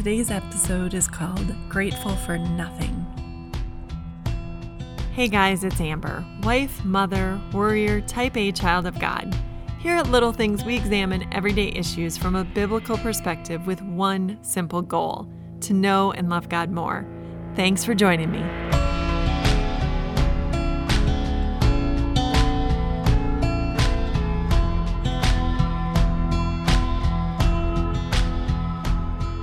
[0.00, 3.04] Today's episode is called Grateful for Nothing.
[5.12, 9.36] Hey guys, it's Amber, wife, mother, warrior, type A child of God.
[9.78, 14.80] Here at Little Things, we examine everyday issues from a biblical perspective with one simple
[14.80, 17.06] goal to know and love God more.
[17.54, 18.79] Thanks for joining me.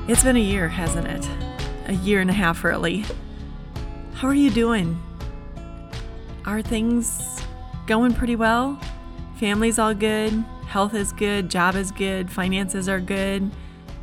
[0.08, 1.30] It's been a year, hasn't it?
[1.88, 3.04] A year and a half, really.
[4.14, 4.98] How are you doing?
[6.46, 7.42] Are things
[7.88, 8.80] going pretty well?
[9.38, 10.32] Family's all good,
[10.66, 13.52] health is good, job is good, finances are good,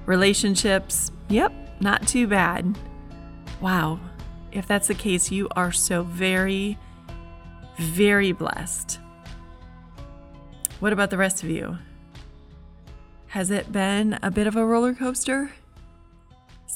[0.05, 2.79] relationships, yep, not too bad.
[3.63, 3.99] Wow,
[4.53, 6.77] if that's the case, you are so very,
[7.79, 9.01] very blessed.
[10.81, 11.79] What about the rest of you?
[13.29, 15.53] Has it been a bit of a roller coaster?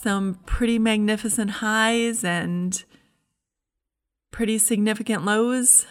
[0.02, 2.84] Some pretty magnificent highs and
[4.30, 5.86] pretty significant lows.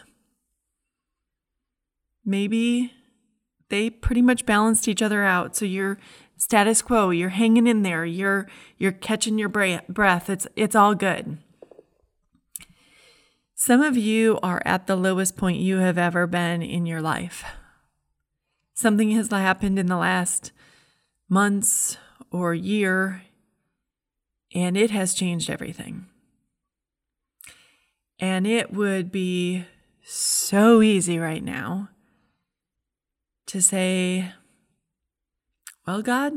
[2.26, 2.94] Maybe
[3.70, 5.56] they pretty much balanced each other out.
[5.56, 5.98] So you're
[6.38, 10.30] status quo, you're hanging in there, you're you're catching your breath.
[10.30, 11.38] It's it's all good.
[13.56, 17.44] Some of you are at the lowest point you have ever been in your life.
[18.74, 20.52] Something has happened in the last
[21.28, 21.98] months
[22.32, 23.24] or year
[24.58, 26.08] and it has changed everything.
[28.20, 29.66] And it would be
[30.04, 31.90] so easy right now
[33.46, 34.32] to say,
[35.86, 36.34] Well, God,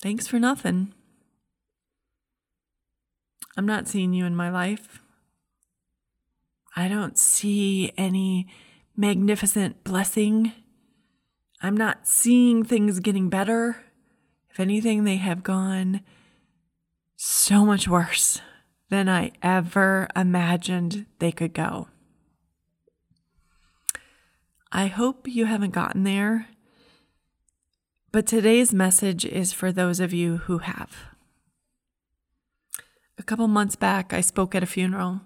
[0.00, 0.94] thanks for nothing.
[3.54, 5.02] I'm not seeing you in my life.
[6.74, 8.48] I don't see any
[8.96, 10.52] magnificent blessing.
[11.60, 13.83] I'm not seeing things getting better.
[14.54, 16.00] If anything, they have gone
[17.16, 18.40] so much worse
[18.88, 21.88] than I ever imagined they could go.
[24.70, 26.46] I hope you haven't gotten there,
[28.12, 30.94] but today's message is for those of you who have.
[33.18, 35.22] A couple months back, I spoke at a funeral.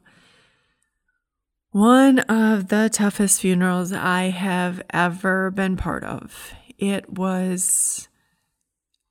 [1.70, 6.54] One of the toughest funerals I have ever been part of.
[6.78, 8.07] It was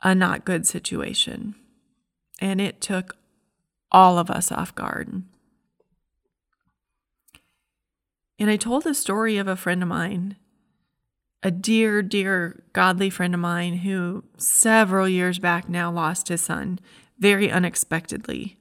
[0.01, 1.55] a not good situation.
[2.39, 3.17] And it took
[3.91, 5.23] all of us off guard.
[8.39, 10.35] And I told the story of a friend of mine,
[11.41, 16.79] a dear, dear, godly friend of mine who several years back now lost his son
[17.17, 18.57] very unexpectedly.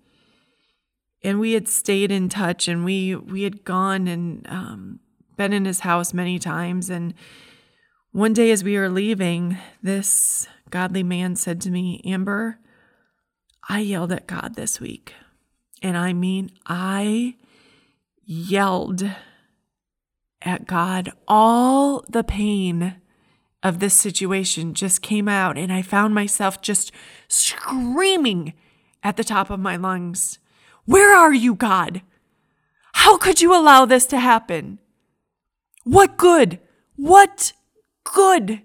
[1.23, 5.01] And we had stayed in touch and we, we had gone and um,
[5.37, 6.89] been in his house many times.
[6.89, 7.13] And
[8.17, 12.59] one day as we were leaving, this godly man said to me, Amber,
[13.69, 15.13] I yelled at God this week.
[15.83, 17.35] And I mean, I
[18.25, 19.07] yelled
[20.41, 21.13] at God.
[21.29, 22.97] All the pain
[23.63, 26.93] of this situation just came out, and I found myself just
[27.29, 28.55] screaming
[29.03, 30.39] at the top of my lungs
[30.87, 32.01] Where are you, God?
[32.95, 34.79] How could you allow this to happen?
[35.85, 36.61] What good?
[36.95, 37.53] What
[38.15, 38.63] good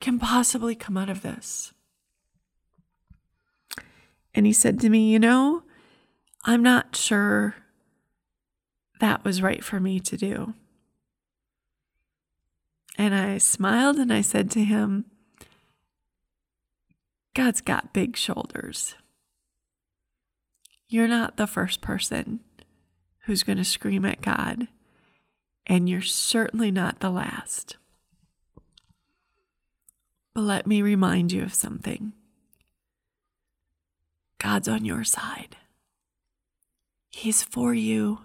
[0.00, 1.72] can possibly come out of this?
[4.34, 5.62] And he said to me, You know,
[6.44, 7.56] I'm not sure
[9.00, 10.54] that was right for me to do.
[12.98, 15.06] And I smiled and I said to him,
[17.34, 18.94] God's got big shoulders.
[20.88, 22.40] You're not the first person
[23.24, 24.68] who's going to scream at God,
[25.66, 27.76] and you're certainly not the last.
[30.36, 32.12] But let me remind you of something
[34.36, 35.56] God's on your side,
[37.10, 38.18] He's for you,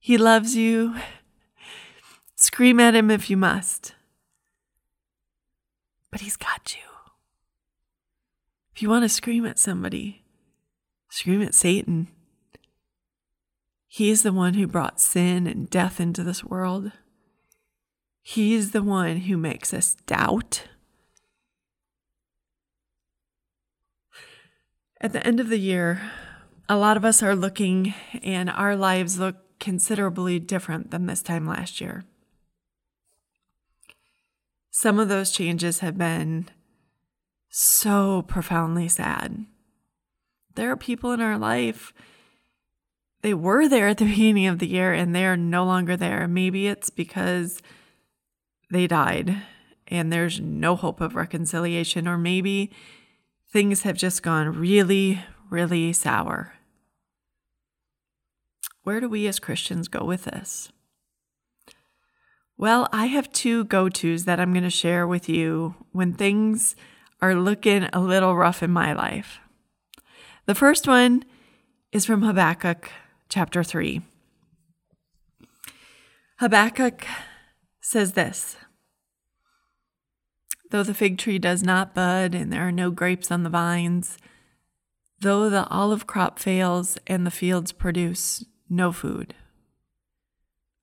[0.00, 0.94] He loves you.
[2.34, 3.94] Scream at Him if you must,
[6.10, 6.88] but He's got you.
[8.74, 10.24] If you want to scream at somebody,
[11.10, 12.08] scream at Satan.
[13.86, 16.92] He's the one who brought sin and death into this world.
[18.22, 20.62] He's the one who makes us doubt
[25.00, 26.00] At the end of the year,
[26.68, 31.46] a lot of us are looking, and our lives look considerably different than this time
[31.46, 32.04] last year.
[34.70, 36.48] Some of those changes have been
[37.48, 39.46] so profoundly sad.
[40.54, 41.92] There are people in our life,
[43.22, 46.28] they were there at the beginning of the year and they are no longer there.
[46.28, 47.60] Maybe it's because
[48.70, 49.42] they died
[49.88, 52.72] and there's no hope of reconciliation, or maybe
[53.50, 56.54] things have just gone really, really sour.
[58.82, 60.70] Where do we as Christians go with this?
[62.58, 66.74] Well, I have two go tos that I'm going to share with you when things
[67.20, 69.40] are looking a little rough in my life.
[70.46, 71.24] The first one
[71.92, 72.90] is from Habakkuk
[73.28, 74.00] chapter 3.
[76.38, 77.04] Habakkuk
[77.80, 78.56] says this
[80.76, 84.18] Though the fig tree does not bud and there are no grapes on the vines,
[85.20, 89.32] though the olive crop fails and the fields produce no food,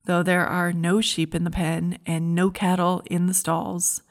[0.05, 4.01] though there are no sheep in the pen and no cattle in the stalls,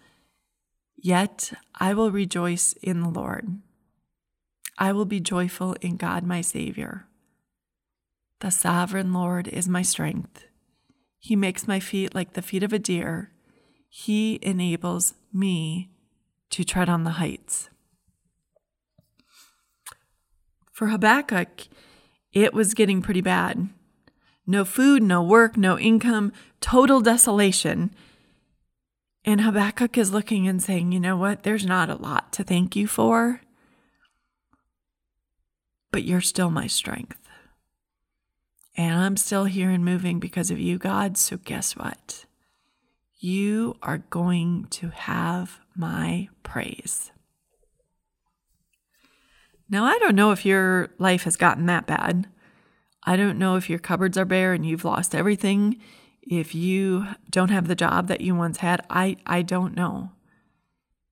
[0.96, 3.58] yet I will rejoice in the Lord.
[4.78, 7.08] I will be joyful in God my Savior.
[8.38, 10.44] The sovereign Lord is my strength.
[11.18, 13.32] He makes my feet like the feet of a deer.
[13.94, 15.90] He enables me
[16.48, 17.68] to tread on the heights.
[20.72, 21.68] For Habakkuk,
[22.32, 23.68] it was getting pretty bad.
[24.46, 27.94] No food, no work, no income, total desolation.
[29.26, 31.42] And Habakkuk is looking and saying, you know what?
[31.42, 33.42] There's not a lot to thank you for,
[35.90, 37.28] but you're still my strength.
[38.74, 41.18] And I'm still here and moving because of you, God.
[41.18, 42.24] So guess what?
[43.24, 47.12] You are going to have my praise.
[49.70, 52.26] Now, I don't know if your life has gotten that bad.
[53.04, 55.80] I don't know if your cupboards are bare and you've lost everything.
[56.20, 60.10] If you don't have the job that you once had, I, I don't know.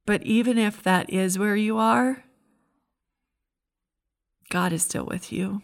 [0.04, 2.24] But even if that is where you are,
[4.48, 5.62] God is still with you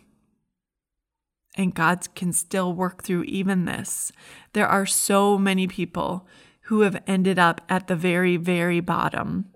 [1.56, 4.12] and God can still work through even this.
[4.52, 6.26] There are so many people
[6.62, 9.46] who have ended up at the very, very bottom.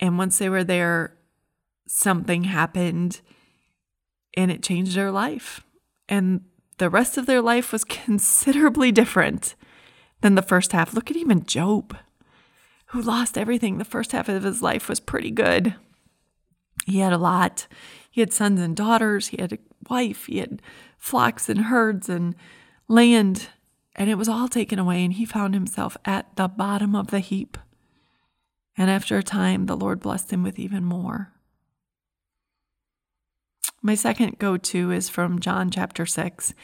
[0.00, 1.16] And once they were there,
[1.86, 3.20] something happened
[4.36, 5.62] and it changed their life.
[6.08, 6.42] And
[6.78, 9.54] the rest of their life was considerably different
[10.20, 10.94] than the first half.
[10.94, 11.96] Look at even Job,
[12.86, 13.78] who lost everything.
[13.78, 15.74] The first half of his life was pretty good.
[16.86, 17.66] He had a lot.
[18.18, 19.28] He had sons and daughters.
[19.28, 20.26] He had a wife.
[20.26, 20.60] He had
[20.96, 22.34] flocks and herds and
[22.88, 23.50] land.
[23.94, 25.04] And it was all taken away.
[25.04, 27.56] And he found himself at the bottom of the heap.
[28.76, 31.32] And after a time, the Lord blessed him with even more.
[33.82, 36.54] My second go to is from John chapter 6.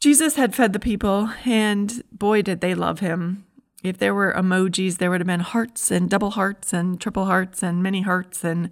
[0.00, 3.46] Jesus had fed the people, and boy, did they love him.
[3.82, 7.62] If there were emojis, there would have been hearts and double hearts and triple hearts
[7.62, 8.68] and many hearts, and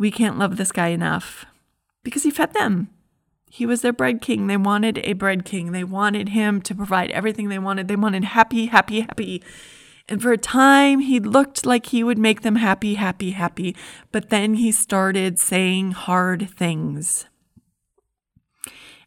[0.00, 1.44] we can't love this guy enough
[2.02, 2.88] because he fed them.
[3.50, 4.46] He was their bread king.
[4.46, 5.72] They wanted a bread king.
[5.72, 7.86] They wanted him to provide everything they wanted.
[7.86, 9.42] They wanted happy, happy, happy.
[10.08, 13.76] And for a time, he looked like he would make them happy, happy, happy.
[14.10, 17.26] But then he started saying hard things.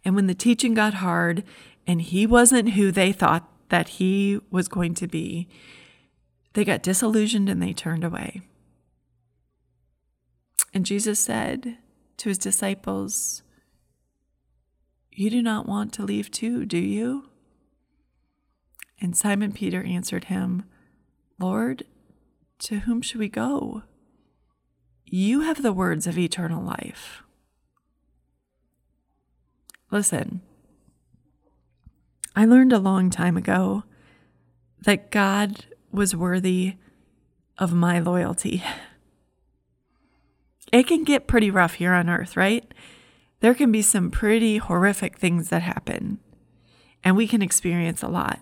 [0.05, 1.43] And when the teaching got hard
[1.87, 5.47] and he wasn't who they thought that he was going to be,
[6.53, 8.43] they got disillusioned and they turned away.
[10.73, 11.77] And Jesus said
[12.17, 13.43] to his disciples,
[15.11, 17.29] You do not want to leave too, do you?
[18.99, 20.63] And Simon Peter answered him,
[21.39, 21.83] Lord,
[22.59, 23.83] to whom should we go?
[25.05, 27.21] You have the words of eternal life.
[29.91, 30.41] Listen,
[32.35, 33.83] I learned a long time ago
[34.85, 36.77] that God was worthy
[37.57, 38.63] of my loyalty.
[40.73, 42.65] it can get pretty rough here on earth, right?
[43.41, 46.17] There can be some pretty horrific things that happen,
[47.03, 48.39] and we can experience a lot.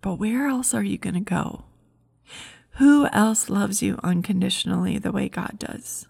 [0.00, 1.64] But where else are you going to go?
[2.76, 6.06] Who else loves you unconditionally the way God does?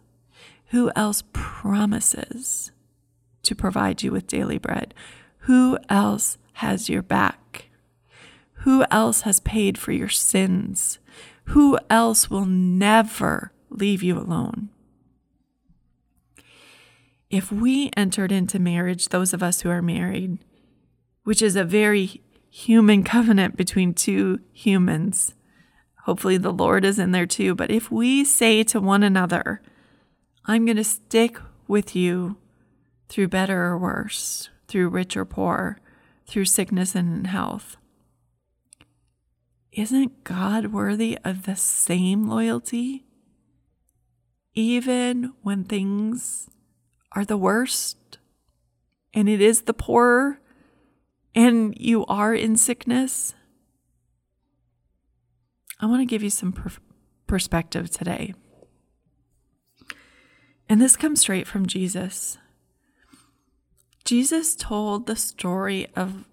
[0.67, 2.71] Who else promises
[3.45, 4.93] to provide you with daily bread?
[5.39, 7.71] Who else has your back?
[8.65, 10.99] Who else has paid for your sins?
[11.47, 14.71] Who else will never leave you alone.
[17.31, 20.39] If we entered into marriage, those of us who are married,
[21.25, 25.35] which is a very human covenant between two humans,
[26.03, 29.61] hopefully the Lord is in there too, but if we say to one another,
[30.45, 32.37] I'm going to stick with you
[33.09, 35.79] through better or worse, through rich or poor,
[36.27, 37.77] through sickness and health.
[39.73, 43.07] Isn't God worthy of the same loyalty?
[44.55, 46.49] Even when things
[47.13, 48.19] are the worst
[49.13, 50.41] and it is the poorer
[51.35, 53.35] and you are in sickness,
[55.81, 56.71] I want to give you some per-
[57.27, 58.35] perspective today.
[60.69, 62.39] And this comes straight from Jesus.
[64.05, 66.25] Jesus told the story of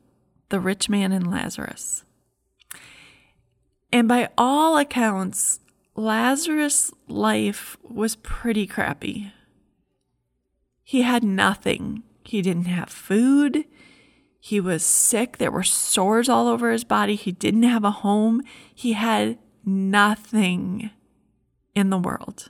[0.50, 2.04] the rich man and Lazarus.
[3.92, 5.60] And by all accounts,
[6.02, 9.32] Lazarus' life was pretty crappy.
[10.84, 12.02] He had nothing.
[12.24, 13.66] He didn't have food.
[14.40, 15.38] He was sick.
[15.38, 17.14] There were sores all over his body.
[17.14, 18.42] He didn't have a home.
[18.74, 20.90] He had nothing
[21.76, 22.50] in the world.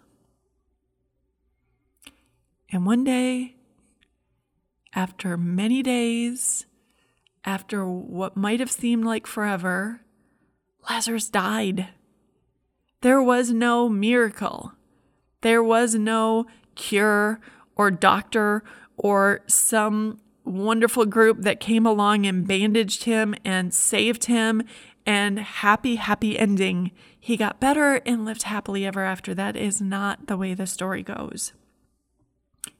[2.72, 3.58] And one day,
[4.96, 6.65] after many days,
[7.43, 10.00] after what might have seemed like forever,
[10.89, 11.89] Lazarus died.
[13.01, 14.74] There was no miracle.
[15.41, 17.39] There was no cure
[17.75, 18.63] or doctor
[18.96, 24.63] or some wonderful group that came along and bandaged him and saved him
[25.05, 26.91] and happy, happy ending.
[27.20, 29.34] He got better and lived happily ever after.
[29.34, 31.53] That is not the way the story goes.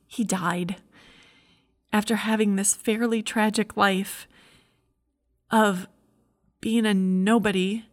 [0.05, 0.77] He died
[1.91, 4.27] after having this fairly tragic life
[5.49, 5.87] of
[6.59, 7.85] being a nobody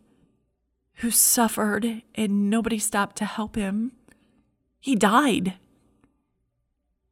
[0.98, 3.92] who suffered and nobody stopped to help him.
[4.80, 5.54] He died.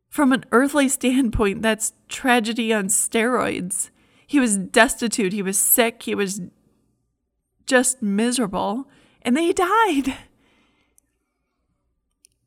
[0.08, 3.90] From an earthly standpoint, that's tragedy on steroids.
[4.26, 6.40] He was destitute, he was sick, he was
[7.66, 8.88] just miserable,
[9.22, 10.16] and then he died.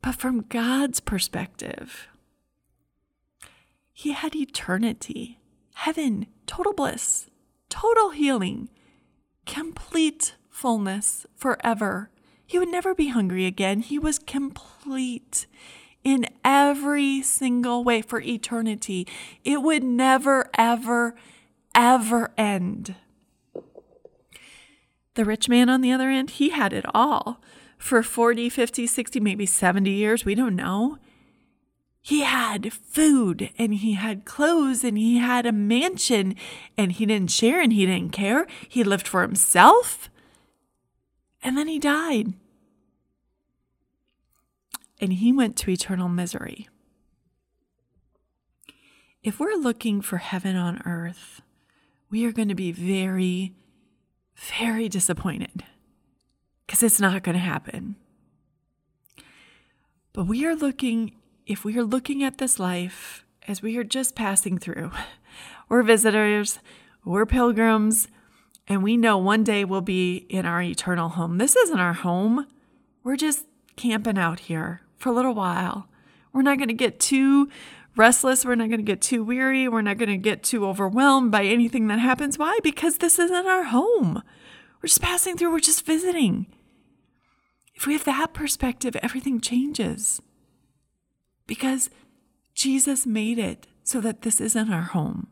[0.02, 2.08] But from God's perspective,
[3.92, 5.40] he had eternity,
[5.74, 7.30] heaven, total bliss,
[7.70, 8.68] total healing,
[9.46, 12.10] complete fullness forever.
[12.46, 13.80] He would never be hungry again.
[13.80, 15.46] He was complete
[16.02, 19.06] in every single way for eternity.
[19.44, 21.14] It would never, ever,
[21.74, 22.96] ever end.
[25.14, 27.40] The rich man on the other end, he had it all
[27.78, 30.24] for 40, 50, 60, maybe 70 years.
[30.24, 30.98] We don't know.
[32.02, 36.34] He had food and he had clothes and he had a mansion
[36.76, 38.46] and he didn't share and he didn't care.
[38.68, 40.08] He lived for himself.
[41.42, 42.34] And then he died.
[45.00, 46.68] And he went to eternal misery.
[49.22, 51.42] If we're looking for heaven on earth,
[52.10, 53.54] we are going to be very,
[54.34, 55.64] very disappointed
[56.66, 57.96] because it's not going to happen.
[60.12, 61.12] But we are looking,
[61.46, 64.90] if we are looking at this life as we are just passing through,
[65.68, 66.58] we're visitors,
[67.04, 68.08] we're pilgrims,
[68.70, 71.38] and we know one day we'll be in our eternal home.
[71.38, 72.46] This isn't our home.
[73.02, 75.88] We're just camping out here for a little while.
[76.32, 77.50] We're not going to get too
[77.96, 78.44] restless.
[78.44, 79.66] We're not going to get too weary.
[79.66, 82.38] We're not going to get too overwhelmed by anything that happens.
[82.38, 82.60] Why?
[82.62, 84.22] Because this isn't our home.
[84.80, 86.46] We're just passing through, we're just visiting.
[87.74, 90.22] If we have that perspective, everything changes.
[91.48, 91.90] Because
[92.54, 95.26] Jesus made it so that this isn't our home,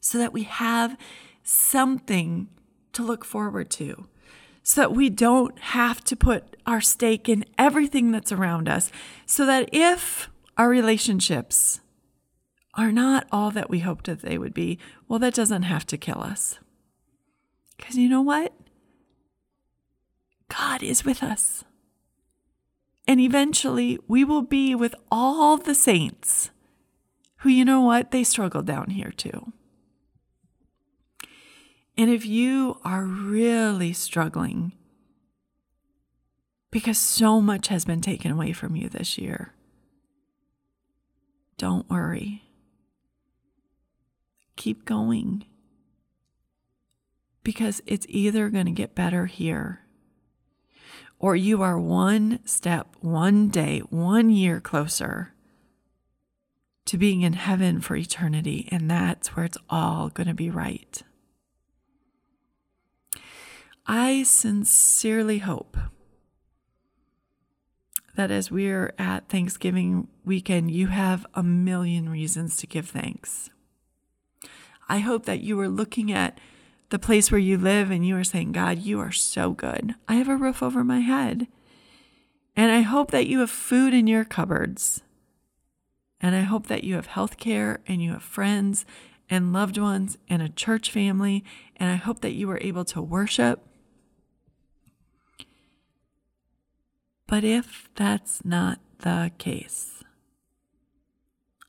[0.00, 0.98] so that we have
[1.46, 2.48] something
[2.92, 4.06] to look forward to
[4.62, 8.90] so that we don't have to put our stake in everything that's around us.
[9.24, 11.80] So that if our relationships
[12.74, 15.96] are not all that we hoped that they would be, well, that doesn't have to
[15.96, 16.58] kill us.
[17.76, 18.52] Because you know what?
[20.48, 21.62] God is with us.
[23.06, 26.50] And eventually we will be with all the saints
[27.38, 28.10] who, you know what?
[28.10, 29.52] They struggle down here too.
[31.96, 34.72] And if you are really struggling
[36.70, 39.54] because so much has been taken away from you this year,
[41.56, 42.42] don't worry.
[44.56, 45.44] Keep going.
[47.42, 49.86] Because it's either going to get better here
[51.18, 55.32] or you are one step, one day, one year closer
[56.84, 58.68] to being in heaven for eternity.
[58.70, 61.02] And that's where it's all going to be right.
[63.88, 65.76] I sincerely hope
[68.16, 73.48] that as we're at Thanksgiving weekend, you have a million reasons to give thanks.
[74.88, 76.38] I hope that you are looking at
[76.88, 79.94] the place where you live and you are saying, God, you are so good.
[80.08, 81.46] I have a roof over my head.
[82.56, 85.02] And I hope that you have food in your cupboards.
[86.20, 88.84] And I hope that you have health care and you have friends
[89.28, 91.44] and loved ones and a church family.
[91.76, 93.60] And I hope that you are able to worship
[97.28, 100.04] But if that's not the case,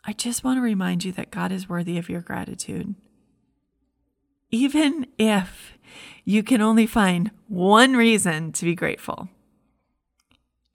[0.04, 2.96] I just want to remind you that God is worthy of your gratitude.
[4.52, 5.78] even if
[6.24, 9.30] you can only find one reason to be grateful.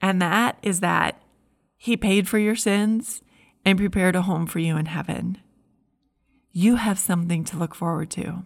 [0.01, 1.21] And that is that
[1.77, 3.21] He paid for your sins
[3.65, 5.37] and prepared a home for you in heaven.
[6.51, 8.43] You have something to look forward to.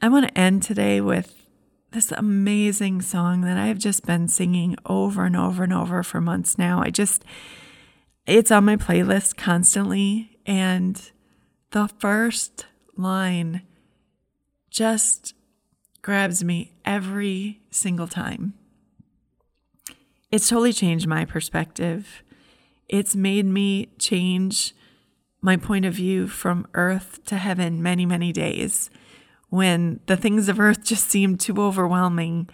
[0.00, 1.41] I want to end today with
[1.92, 6.58] this amazing song that I've just been singing over and over and over for months
[6.58, 6.82] now.
[6.82, 7.24] I just,
[8.26, 10.38] it's on my playlist constantly.
[10.46, 11.10] And
[11.70, 13.62] the first line
[14.70, 15.34] just
[16.00, 18.54] grabs me every single time.
[20.30, 22.22] It's totally changed my perspective.
[22.88, 24.74] It's made me change
[25.42, 28.88] my point of view from earth to heaven many, many days.
[29.52, 32.48] When the things of earth just seemed too overwhelming,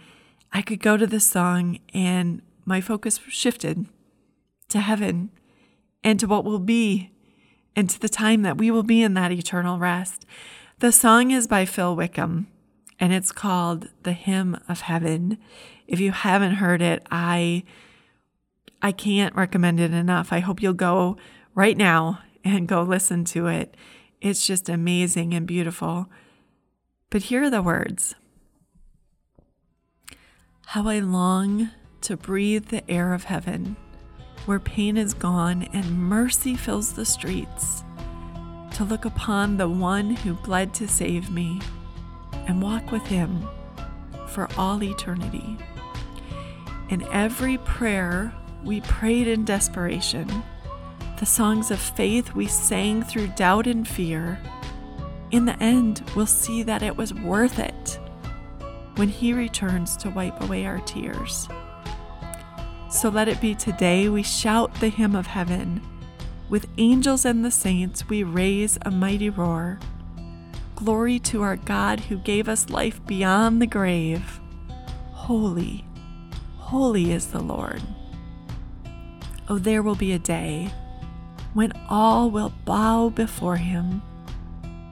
[0.51, 3.85] I could go to this song and my focus shifted
[4.67, 5.29] to heaven
[6.03, 7.11] and to what will be
[7.73, 10.25] and to the time that we will be in that eternal rest.
[10.79, 12.47] The song is by Phil Wickham
[12.99, 15.37] and it's called The Hymn of Heaven.
[15.87, 17.63] If you haven't heard it, I
[18.81, 20.33] I can't recommend it enough.
[20.33, 21.15] I hope you'll go
[21.55, 23.77] right now and go listen to it.
[24.19, 26.09] It's just amazing and beautiful.
[27.11, 28.13] But here are the words
[30.67, 33.75] How I long to breathe the air of heaven,
[34.45, 37.83] where pain is gone and mercy fills the streets,
[38.73, 41.59] to look upon the one who bled to save me
[42.47, 43.47] and walk with him
[44.27, 45.57] for all eternity.
[46.89, 50.43] In every prayer we prayed in desperation,
[51.19, 54.39] the songs of faith we sang through doubt and fear,
[55.31, 57.99] in the end, we'll see that it was worth it
[58.95, 61.47] when He returns to wipe away our tears.
[62.89, 65.81] So let it be today we shout the hymn of heaven.
[66.49, 69.79] With angels and the saints, we raise a mighty roar.
[70.75, 74.39] Glory to our God who gave us life beyond the grave.
[75.11, 75.85] Holy,
[76.57, 77.83] holy is the Lord.
[79.47, 80.71] Oh, there will be a day
[81.53, 84.01] when all will bow before him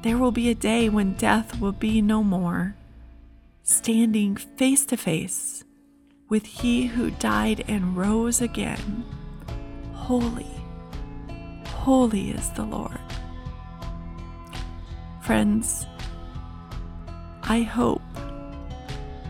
[0.03, 2.75] there will be a day when death will be no more,
[3.63, 5.63] standing face to face
[6.29, 9.03] with He who died and rose again.
[9.93, 10.47] Holy,
[11.67, 12.99] holy is the Lord.
[15.21, 15.87] Friends,
[17.43, 18.01] I hope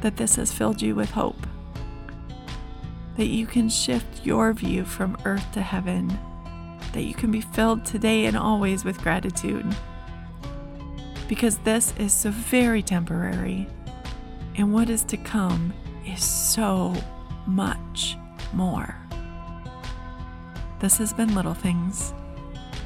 [0.02, 1.48] that this has filled you with hope,
[3.16, 6.08] that you can shift your view from earth to heaven,
[6.94, 9.66] that you can be filled today and always with gratitude
[11.28, 13.68] because this is so very temporary,
[14.56, 15.74] and what is to come
[16.06, 16.96] is so
[17.46, 18.18] much
[18.54, 18.96] more.
[20.80, 22.14] This has been Little Things,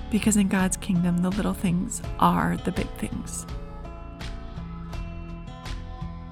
[0.10, 3.46] because in God's kingdom, the little things are the big things.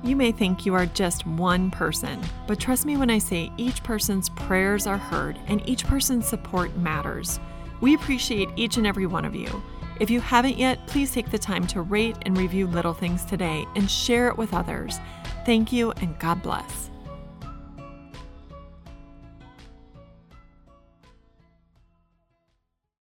[0.01, 3.83] You may think you are just one person, but trust me when I say each
[3.83, 7.39] person's prayers are heard and each person's support matters.
[7.81, 9.61] We appreciate each and every one of you.
[9.99, 13.65] If you haven't yet, please take the time to rate and review Little Things today
[13.75, 14.97] and share it with others.
[15.45, 16.89] Thank you and God bless.